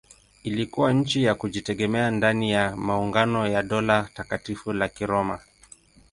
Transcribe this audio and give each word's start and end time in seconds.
Ilikuwa 0.43 0.93
nchi 0.93 1.23
ya 1.23 1.35
kujitegemea 1.35 2.11
ndani 2.11 2.51
ya 2.51 2.75
maungano 2.75 3.47
ya 3.47 3.63
Dola 3.63 4.09
Takatifu 4.13 4.73
la 4.73 4.89
Kiroma. 4.89 5.39